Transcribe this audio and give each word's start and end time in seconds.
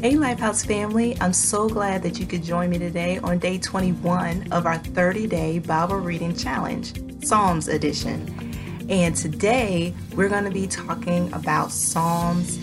Hey, 0.00 0.14
Lifehouse 0.14 0.64
family, 0.66 1.14
I'm 1.20 1.34
so 1.34 1.68
glad 1.68 2.02
that 2.04 2.18
you 2.18 2.24
could 2.24 2.42
join 2.42 2.70
me 2.70 2.78
today 2.78 3.18
on 3.18 3.38
day 3.38 3.58
21 3.58 4.50
of 4.50 4.64
our 4.64 4.78
30 4.78 5.26
day 5.26 5.58
Bible 5.58 5.98
reading 5.98 6.34
challenge, 6.34 6.94
Psalms 7.22 7.68
edition. 7.68 8.86
And 8.88 9.14
today 9.14 9.94
we're 10.14 10.30
going 10.30 10.44
to 10.44 10.50
be 10.50 10.66
talking 10.66 11.30
about 11.34 11.70
Psalms 11.70 12.56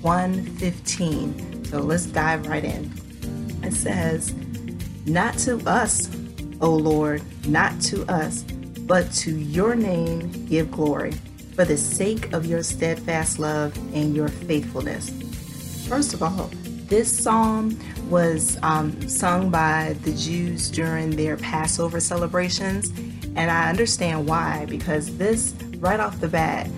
115. 0.00 1.66
So 1.66 1.80
let's 1.80 2.06
dive 2.06 2.46
right 2.46 2.64
in. 2.64 2.90
It 3.62 3.74
says, 3.74 4.32
Not 5.04 5.36
to 5.40 5.58
us, 5.68 6.10
O 6.62 6.70
Lord, 6.70 7.20
not 7.46 7.78
to 7.82 8.10
us, 8.10 8.42
but 8.86 9.12
to 9.16 9.36
your 9.36 9.74
name 9.74 10.46
give 10.46 10.70
glory, 10.70 11.12
for 11.54 11.66
the 11.66 11.76
sake 11.76 12.32
of 12.32 12.46
your 12.46 12.62
steadfast 12.62 13.38
love 13.38 13.76
and 13.94 14.16
your 14.16 14.28
faithfulness. 14.28 15.10
First 15.86 16.14
of 16.14 16.22
all, 16.22 16.48
this 16.90 17.22
psalm 17.22 17.78
was 18.10 18.58
um, 18.64 19.08
sung 19.08 19.48
by 19.48 19.96
the 20.02 20.12
Jews 20.12 20.68
during 20.68 21.10
their 21.10 21.36
Passover 21.36 22.00
celebrations, 22.00 22.90
and 23.36 23.48
I 23.48 23.70
understand 23.70 24.26
why 24.26 24.66
because 24.68 25.16
this, 25.16 25.54
right 25.78 26.00
off 26.00 26.20
the 26.20 26.26
bat, 26.26 26.68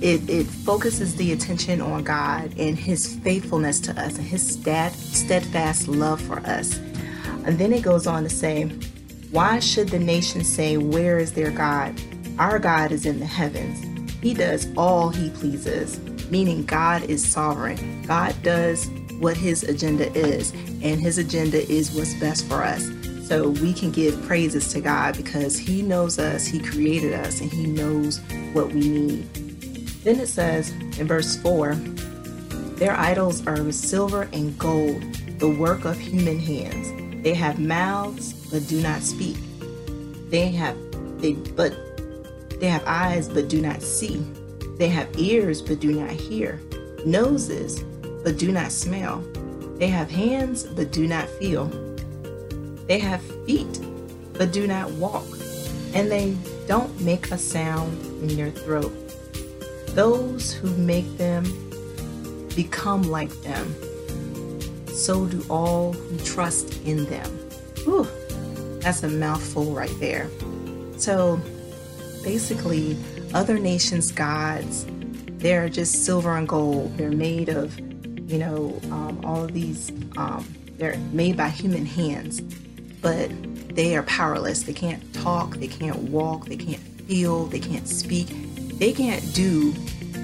it, 0.00 0.30
it 0.30 0.46
focuses 0.46 1.16
the 1.16 1.32
attention 1.32 1.80
on 1.80 2.04
God 2.04 2.54
and 2.56 2.78
His 2.78 3.16
faithfulness 3.16 3.80
to 3.80 4.00
us 4.00 4.16
and 4.18 4.26
His 4.26 4.48
steadfast 4.48 5.88
love 5.88 6.20
for 6.20 6.38
us. 6.46 6.78
And 7.44 7.58
then 7.58 7.72
it 7.72 7.82
goes 7.82 8.06
on 8.06 8.22
to 8.22 8.30
say, 8.30 8.66
Why 9.32 9.58
should 9.58 9.88
the 9.88 9.98
nations 9.98 10.48
say, 10.48 10.76
Where 10.76 11.18
is 11.18 11.32
their 11.32 11.50
God? 11.50 12.00
Our 12.38 12.60
God 12.60 12.92
is 12.92 13.04
in 13.04 13.18
the 13.18 13.26
heavens. 13.26 13.82
He 14.22 14.32
does 14.32 14.68
all 14.76 15.08
He 15.08 15.30
pleases, 15.30 15.98
meaning 16.30 16.64
God 16.64 17.02
is 17.10 17.26
sovereign. 17.26 18.02
God 18.06 18.34
does 18.44 18.88
what 19.24 19.38
his 19.38 19.62
agenda 19.62 20.12
is, 20.12 20.50
and 20.82 21.00
his 21.00 21.16
agenda 21.16 21.66
is 21.72 21.92
what's 21.92 22.12
best 22.20 22.46
for 22.46 22.62
us. 22.62 22.90
So 23.26 23.48
we 23.48 23.72
can 23.72 23.90
give 23.90 24.22
praises 24.26 24.70
to 24.74 24.82
God 24.82 25.16
because 25.16 25.56
he 25.56 25.80
knows 25.80 26.18
us, 26.18 26.46
he 26.46 26.58
created 26.58 27.14
us, 27.14 27.40
and 27.40 27.50
he 27.50 27.66
knows 27.66 28.20
what 28.52 28.70
we 28.70 28.86
need. 28.86 29.34
Then 30.04 30.20
it 30.20 30.26
says 30.26 30.72
in 30.98 31.06
verse 31.06 31.36
4 31.38 31.74
Their 32.76 32.92
idols 32.92 33.46
are 33.46 33.72
silver 33.72 34.28
and 34.34 34.58
gold, 34.58 35.02
the 35.38 35.48
work 35.48 35.86
of 35.86 35.98
human 35.98 36.38
hands. 36.38 36.92
They 37.22 37.32
have 37.32 37.58
mouths 37.58 38.34
but 38.50 38.68
do 38.68 38.82
not 38.82 39.00
speak. 39.00 39.38
They 40.28 40.48
have 40.48 40.76
they 41.22 41.32
but 41.32 41.72
they 42.60 42.68
have 42.68 42.84
eyes 42.84 43.30
but 43.30 43.48
do 43.48 43.62
not 43.62 43.80
see. 43.80 44.18
They 44.76 44.88
have 44.88 45.08
ears 45.18 45.62
but 45.62 45.80
do 45.80 45.92
not 45.98 46.10
hear. 46.10 46.60
Noses 47.06 47.82
but 48.24 48.38
do 48.38 48.50
not 48.50 48.72
smell. 48.72 49.22
They 49.76 49.88
have 49.88 50.10
hands, 50.10 50.64
but 50.64 50.90
do 50.90 51.06
not 51.06 51.28
feel. 51.28 51.66
They 52.86 52.98
have 52.98 53.20
feet, 53.46 53.80
but 54.32 54.52
do 54.52 54.66
not 54.66 54.90
walk. 54.92 55.26
And 55.92 56.10
they 56.10 56.36
don't 56.66 57.00
make 57.00 57.30
a 57.30 57.38
sound 57.38 58.02
in 58.22 58.36
your 58.36 58.50
throat. 58.50 58.92
Those 59.88 60.52
who 60.52 60.70
make 60.76 61.18
them 61.18 61.44
become 62.56 63.02
like 63.02 63.30
them. 63.42 63.74
So 64.88 65.26
do 65.26 65.44
all 65.50 65.92
who 65.92 66.18
trust 66.18 66.82
in 66.84 67.04
them. 67.06 67.30
Whew, 67.84 68.08
that's 68.80 69.02
a 69.02 69.08
mouthful 69.08 69.66
right 69.72 69.94
there. 70.00 70.30
So 70.96 71.38
basically, 72.22 72.96
other 73.34 73.58
nations' 73.58 74.10
gods, 74.10 74.86
they're 75.38 75.68
just 75.68 76.04
silver 76.04 76.36
and 76.36 76.48
gold. 76.48 76.96
They're 76.96 77.10
made 77.10 77.48
of 77.48 77.78
you 78.34 78.40
know, 78.40 78.80
um, 78.90 79.20
all 79.24 79.44
of 79.44 79.52
these, 79.52 79.92
um, 80.16 80.44
they're 80.76 80.98
made 81.12 81.36
by 81.36 81.48
human 81.48 81.86
hands, 81.86 82.40
but 83.00 83.30
they 83.76 83.96
are 83.96 84.02
powerless. 84.02 84.64
They 84.64 84.72
can't 84.72 85.00
talk, 85.14 85.54
they 85.58 85.68
can't 85.68 85.96
walk, 86.10 86.46
they 86.46 86.56
can't 86.56 86.82
feel, 87.06 87.46
they 87.46 87.60
can't 87.60 87.86
speak, 87.86 88.26
they 88.76 88.92
can't 88.92 89.22
do 89.34 89.72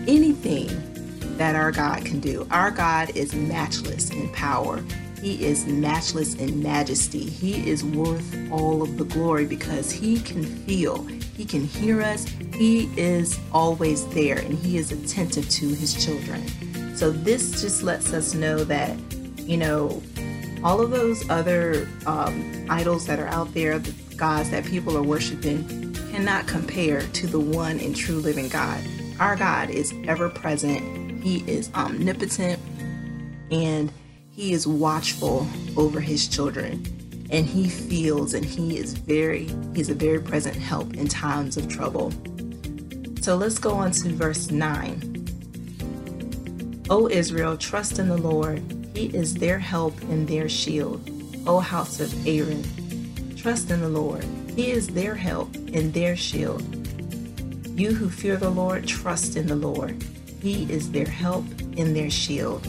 anything 0.09 0.67
that 1.37 1.55
our 1.55 1.71
God 1.71 2.05
can 2.05 2.19
do. 2.19 2.49
Our 2.51 2.73
God 2.73 3.17
is 3.17 3.33
matchless 3.33 4.11
in 4.11 4.29
power. 4.31 4.83
He 5.23 5.45
is 5.45 5.69
matchless 5.69 6.35
in 6.35 6.61
majesty. 6.61 7.23
He 7.23 7.71
is 7.71 7.85
worth 7.85 8.51
all 8.51 8.83
of 8.83 8.99
the 8.99 9.05
glory 9.05 9.47
because 9.47 9.93
he 9.93 10.19
can 10.21 10.43
feel, 10.43 11.05
he 11.37 11.45
can 11.45 11.65
hear 11.65 12.03
us, 12.03 12.25
he 12.55 12.91
is 12.97 13.39
always 13.53 14.05
there, 14.09 14.39
and 14.39 14.59
he 14.59 14.79
is 14.79 14.91
attentive 14.91 15.49
to 15.49 15.69
his 15.69 16.05
children. 16.05 16.43
So 17.01 17.11
this 17.11 17.63
just 17.63 17.83
lets 17.83 18.13
us 18.13 18.35
know 18.35 18.63
that, 18.65 18.95
you 19.39 19.57
know, 19.57 20.03
all 20.63 20.83
of 20.83 20.91
those 20.91 21.27
other 21.31 21.89
um, 22.05 22.67
idols 22.69 23.07
that 23.07 23.19
are 23.19 23.27
out 23.29 23.55
there, 23.55 23.79
the 23.79 23.93
gods 24.17 24.51
that 24.51 24.67
people 24.67 24.99
are 24.99 25.03
worshiping, 25.03 25.95
cannot 26.11 26.47
compare 26.47 27.01
to 27.01 27.27
the 27.27 27.41
one 27.41 27.81
and 27.81 27.97
true 27.97 28.17
living 28.17 28.51
God. 28.51 28.85
Our 29.19 29.35
God 29.35 29.71
is 29.71 29.95
ever 30.07 30.29
present, 30.29 31.23
He 31.23 31.39
is 31.51 31.71
omnipotent, 31.75 32.61
and 33.51 33.91
He 34.31 34.53
is 34.53 34.67
watchful 34.67 35.49
over 35.79 36.01
His 36.01 36.29
children. 36.29 36.85
And 37.31 37.47
He 37.47 37.67
feels 37.71 38.35
and 38.35 38.45
He 38.45 38.77
is 38.77 38.93
very, 38.93 39.49
He's 39.75 39.89
a 39.89 39.95
very 39.95 40.21
present 40.21 40.57
help 40.57 40.93
in 40.93 41.09
times 41.09 41.57
of 41.57 41.67
trouble. 41.67 42.13
So 43.23 43.37
let's 43.37 43.59
go 43.59 43.73
on 43.73 43.93
to 43.93 44.11
verse 44.11 44.51
9. 44.51 45.10
O 46.91 47.09
Israel, 47.09 47.57
trust 47.57 48.01
in 48.01 48.09
the 48.09 48.17
Lord. 48.17 48.61
He 48.95 49.07
is 49.17 49.35
their 49.35 49.61
help 49.61 49.99
and 50.03 50.27
their 50.27 50.49
shield. 50.49 51.09
O 51.47 51.61
house 51.61 52.01
of 52.01 52.27
Aaron, 52.27 52.65
trust 53.37 53.71
in 53.71 53.81
the 53.81 53.89
Lord. 53.89 54.25
He 54.57 54.73
is 54.73 54.89
their 54.89 55.15
help 55.15 55.55
and 55.55 55.95
their 55.95 56.17
shield. 56.17 56.63
You 57.79 57.95
who 57.95 58.11
fear 58.11 58.37
the 58.37 58.51
Lord, 58.51 58.89
trust 58.89 59.37
in 59.37 59.47
the 59.47 59.55
Lord. 59.55 60.03
He 60.43 60.65
is 60.65 60.91
their 60.91 61.07
help 61.07 61.45
and 61.79 61.95
their 61.95 62.11
shield. 62.11 62.67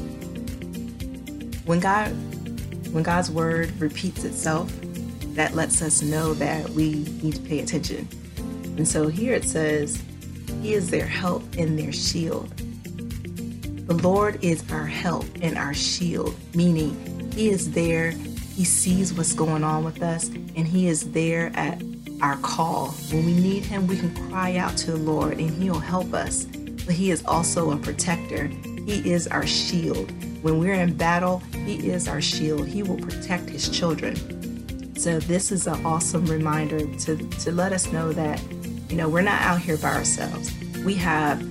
When 1.66 1.80
God 1.80 2.10
when 2.94 3.04
God's 3.04 3.32
word 3.32 3.72
repeats 3.80 4.24
itself, 4.24 4.72
that 5.34 5.56
lets 5.56 5.82
us 5.82 6.04
know 6.04 6.36
that 6.36 6.70
we 6.70 7.06
need 7.24 7.36
to 7.36 7.42
pay 7.42 7.60
attention. 7.60 8.08
And 8.78 8.88
so 8.88 9.08
here 9.08 9.34
it 9.34 9.46
says, 9.46 10.04
He 10.62 10.74
is 10.74 10.92
their 10.92 11.08
help 11.08 11.42
and 11.58 11.80
their 11.80 11.94
shield. 11.94 12.61
The 13.92 14.08
Lord 14.08 14.42
is 14.42 14.64
our 14.72 14.86
help 14.86 15.26
and 15.42 15.58
our 15.58 15.74
shield, 15.74 16.34
meaning 16.56 17.30
He 17.34 17.50
is 17.50 17.72
there, 17.72 18.12
He 18.12 18.64
sees 18.64 19.14
what's 19.14 19.34
going 19.34 19.66
on 19.66 19.84
with 19.84 20.02
us, 20.02 20.30
and 20.30 20.66
He 20.66 20.88
is 20.88 21.12
there 21.12 21.52
at 21.56 21.84
our 22.22 22.38
call. 22.38 22.92
When 23.12 23.26
we 23.26 23.34
need 23.34 23.66
Him, 23.66 23.88
we 23.88 23.98
can 23.98 24.16
cry 24.30 24.56
out 24.56 24.78
to 24.78 24.92
the 24.92 24.98
Lord 24.98 25.40
and 25.40 25.50
He'll 25.62 25.78
help 25.78 26.14
us. 26.14 26.46
But 26.46 26.96
He 26.96 27.12
is 27.12 27.22
also 27.26 27.72
a 27.72 27.76
protector, 27.76 28.48
He 28.48 29.12
is 29.12 29.28
our 29.28 29.46
shield. 29.46 30.10
When 30.42 30.60
we're 30.60 30.76
in 30.76 30.96
battle, 30.96 31.40
He 31.66 31.90
is 31.90 32.08
our 32.08 32.22
shield. 32.22 32.68
He 32.68 32.84
will 32.84 32.98
protect 32.98 33.50
His 33.50 33.68
children. 33.68 34.16
So, 34.96 35.20
this 35.20 35.52
is 35.52 35.68
an 35.68 35.86
awesome 35.86 36.26
reminder 36.28 36.80
to, 36.80 37.18
to 37.18 37.52
let 37.52 37.74
us 37.74 37.92
know 37.92 38.14
that, 38.14 38.42
you 38.90 38.96
know, 38.96 39.10
we're 39.10 39.22
not 39.22 39.42
out 39.42 39.60
here 39.60 39.76
by 39.76 39.94
ourselves. 39.94 40.50
We 40.86 40.94
have 40.94 41.42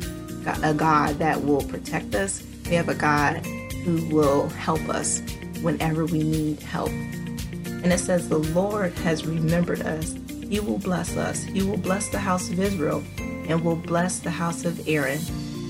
a 0.63 0.75
God 0.75 1.19
that 1.19 1.43
will 1.43 1.63
protect 1.63 2.15
us. 2.15 2.43
We 2.67 2.75
have 2.77 2.89
a 2.89 2.95
God 2.95 3.45
who 3.85 4.07
will 4.15 4.49
help 4.51 4.89
us 4.89 5.23
whenever 5.63 6.05
we 6.07 6.23
need 6.23 6.61
help. 6.61 6.91
And 6.91 7.93
it 7.93 7.99
says, 7.99 8.29
The 8.29 8.39
Lord 8.39 8.93
has 8.99 9.27
remembered 9.27 9.83
us. 9.83 10.15
He 10.49 10.61
will 10.61 10.79
bless 10.79 11.17
us. 11.17 11.43
He 11.45 11.63
will 11.63 11.77
bless 11.77 12.09
the 12.09 12.19
house 12.19 12.51
of 12.51 12.59
Israel 12.59 13.03
and 13.19 13.65
will 13.65 13.77
bless 13.77 14.19
the 14.19 14.31
house 14.31 14.65
of 14.65 14.87
Aaron. 14.89 15.19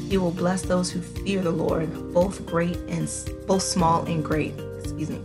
He 0.09 0.19
will 0.19 0.33
bless 0.33 0.63
those 0.63 0.91
who 0.91 1.01
fear 1.01 1.41
the 1.41 1.51
Lord, 1.51 2.13
both 2.13 2.45
great 2.47 2.77
and 2.89 3.09
both 3.47 3.63
small 3.63 4.05
and 4.05 4.25
great. 4.25 4.55
Excuse 4.81 5.11
me. 5.11 5.21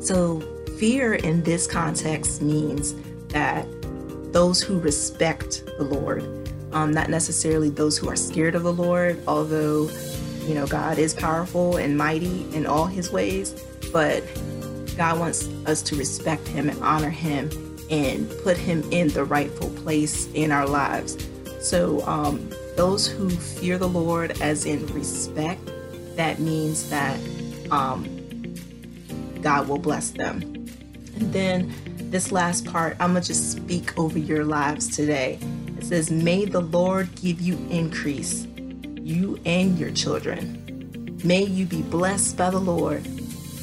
So, 0.00 0.40
fear 0.78 1.14
in 1.14 1.42
this 1.42 1.66
context 1.66 2.42
means 2.42 2.94
that 3.28 3.66
those 4.32 4.62
who 4.62 4.78
respect 4.78 5.64
the 5.78 5.84
Lord, 5.84 6.22
um, 6.72 6.92
not 6.92 7.08
necessarily 7.08 7.68
those 7.68 7.98
who 7.98 8.08
are 8.08 8.16
scared 8.16 8.54
of 8.54 8.62
the 8.62 8.72
Lord, 8.72 9.22
although, 9.26 9.90
you 10.46 10.54
know, 10.54 10.66
God 10.66 10.98
is 10.98 11.14
powerful 11.14 11.76
and 11.76 11.96
mighty 11.96 12.46
in 12.54 12.66
all 12.66 12.86
his 12.86 13.12
ways, 13.12 13.52
but 13.92 14.22
God 14.96 15.18
wants 15.18 15.48
us 15.66 15.82
to 15.82 15.96
respect 15.96 16.46
him 16.48 16.68
and 16.68 16.82
honor 16.82 17.10
him 17.10 17.50
and 17.90 18.30
put 18.42 18.56
him 18.56 18.82
in 18.90 19.08
the 19.08 19.24
rightful 19.24 19.70
place 19.70 20.26
in 20.32 20.50
our 20.52 20.66
lives. 20.66 21.16
So, 21.60 22.04
um, 22.06 22.50
those 22.76 23.06
who 23.06 23.28
fear 23.28 23.78
the 23.78 23.88
Lord, 23.88 24.40
as 24.40 24.64
in 24.64 24.86
respect, 24.88 25.60
that 26.16 26.38
means 26.40 26.88
that 26.90 27.18
um, 27.70 28.08
God 29.42 29.68
will 29.68 29.78
bless 29.78 30.10
them. 30.10 30.40
And 31.16 31.32
then 31.32 31.74
this 32.10 32.32
last 32.32 32.64
part, 32.64 32.96
I'm 33.00 33.12
going 33.12 33.22
to 33.22 33.28
just 33.28 33.52
speak 33.52 33.98
over 33.98 34.18
your 34.18 34.44
lives 34.44 34.94
today. 34.94 35.38
It 35.82 35.86
says, 35.86 36.12
May 36.12 36.44
the 36.44 36.60
Lord 36.60 37.12
give 37.16 37.40
you 37.40 37.58
increase, 37.68 38.46
you 39.00 39.40
and 39.44 39.76
your 39.76 39.90
children. 39.90 41.18
May 41.24 41.42
you 41.42 41.66
be 41.66 41.82
blessed 41.82 42.36
by 42.36 42.50
the 42.50 42.60
Lord 42.60 43.04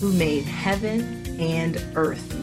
who 0.01 0.11
made 0.11 0.43
heaven 0.43 1.39
and 1.39 1.81
earth. 1.95 2.35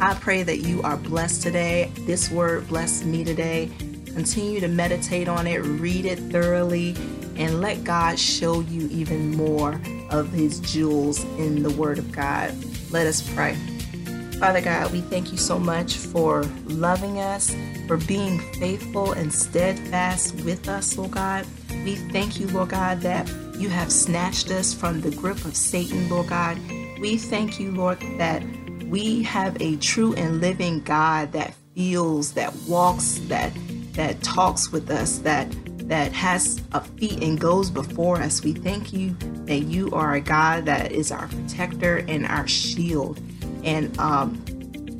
I 0.00 0.14
pray 0.14 0.42
that 0.42 0.58
you 0.58 0.82
are 0.82 0.96
blessed 0.96 1.44
today. 1.44 1.92
This 2.00 2.32
word 2.32 2.66
blessed 2.66 3.06
me 3.06 3.22
today. 3.22 3.70
Continue 4.06 4.58
to 4.58 4.66
meditate 4.66 5.28
on 5.28 5.46
it, 5.46 5.58
read 5.58 6.04
it 6.04 6.18
thoroughly, 6.18 6.96
and 7.36 7.60
let 7.60 7.84
God 7.84 8.18
show 8.18 8.58
you 8.62 8.88
even 8.88 9.36
more 9.36 9.80
of 10.10 10.32
His 10.32 10.58
jewels 10.58 11.22
in 11.38 11.62
the 11.62 11.70
Word 11.70 12.00
of 12.00 12.10
God. 12.10 12.52
Let 12.90 13.06
us 13.06 13.22
pray. 13.34 13.56
Father 14.42 14.60
God, 14.60 14.90
we 14.90 15.02
thank 15.02 15.30
you 15.30 15.38
so 15.38 15.56
much 15.56 15.98
for 15.98 16.42
loving 16.66 17.20
us, 17.20 17.54
for 17.86 17.96
being 17.96 18.40
faithful 18.54 19.12
and 19.12 19.32
steadfast 19.32 20.34
with 20.44 20.68
us, 20.68 20.98
Lord 20.98 21.12
God. 21.12 21.46
We 21.84 21.94
thank 21.94 22.40
you, 22.40 22.48
Lord 22.48 22.70
God, 22.70 23.02
that 23.02 23.28
you 23.56 23.68
have 23.68 23.92
snatched 23.92 24.50
us 24.50 24.74
from 24.74 25.00
the 25.00 25.12
grip 25.12 25.44
of 25.44 25.54
Satan, 25.54 26.08
Lord 26.08 26.26
God. 26.26 26.58
We 26.98 27.18
thank 27.18 27.60
you, 27.60 27.70
Lord, 27.70 28.00
that 28.18 28.42
we 28.86 29.22
have 29.22 29.56
a 29.62 29.76
true 29.76 30.12
and 30.14 30.40
living 30.40 30.80
God 30.80 31.30
that 31.30 31.54
feels, 31.76 32.32
that 32.32 32.52
walks, 32.66 33.20
that 33.28 33.52
that 33.92 34.20
talks 34.24 34.72
with 34.72 34.90
us, 34.90 35.18
that 35.18 35.54
that 35.88 36.12
has 36.12 36.60
a 36.72 36.80
feet 36.80 37.22
and 37.22 37.38
goes 37.38 37.70
before 37.70 38.16
us. 38.16 38.42
We 38.42 38.54
thank 38.54 38.92
you 38.92 39.14
that 39.46 39.60
you 39.60 39.92
are 39.92 40.14
a 40.14 40.20
God 40.20 40.64
that 40.64 40.90
is 40.90 41.12
our 41.12 41.28
protector 41.28 41.98
and 42.08 42.26
our 42.26 42.48
shield. 42.48 43.20
And 43.64 43.96
um, 43.98 44.44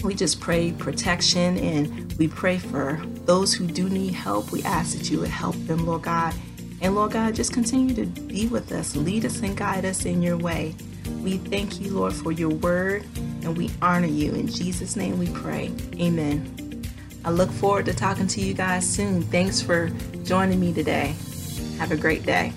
we 0.03 0.15
just 0.15 0.41
pray 0.41 0.73
protection 0.73 1.59
and 1.59 2.13
we 2.15 2.29
pray 2.29 2.59
for 2.59 3.03
those 3.25 3.55
who 3.55 3.67
do 3.67 3.89
need 3.89 4.15
help. 4.15 4.51
We 4.51 4.63
ask 4.63 4.97
that 4.97 5.11
you 5.11 5.21
would 5.21 5.29
help 5.29 5.57
them, 5.67 5.87
Lord 5.87 6.03
God. 6.03 6.35
And 6.81 6.97
Lord 6.97 7.13
God, 7.13 7.35
just 7.35 7.53
continue 7.53 7.95
to 7.95 8.07
be 8.07 8.49
with 8.49 8.73
us, 8.73 8.97
lead 8.97 9.25
us 9.25 9.41
and 9.41 9.57
guide 9.57 9.85
us 9.85 10.05
in 10.05 10.21
your 10.21 10.37
way. 10.37 10.75
We 11.23 11.39
thank 11.39 11.81
you, 11.81 11.93
Lord, 11.93 12.13
for 12.13 12.33
your 12.33 12.49
word, 12.49 13.05
and 13.43 13.57
we 13.57 13.71
honor 13.81 14.09
you. 14.09 14.33
In 14.33 14.49
Jesus' 14.49 14.97
name 14.97 15.19
we 15.19 15.29
pray. 15.29 15.73
Amen. 16.01 16.83
I 17.25 17.31
look 17.31 17.51
forward 17.53 17.85
to 17.87 17.95
talking 17.95 18.27
to 18.27 18.41
you 18.41 18.53
guys 18.53 18.89
soon. 18.89 19.23
Thanks 19.23 19.63
for 19.63 19.91
joining 20.25 20.59
me 20.59 20.73
today. 20.73 21.15
Have 21.79 21.93
a 21.93 21.97
great 21.97 22.25
day. 22.25 22.53